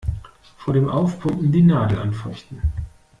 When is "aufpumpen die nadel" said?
0.89-1.99